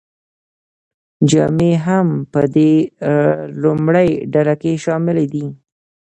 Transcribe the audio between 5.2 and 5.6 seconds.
دي.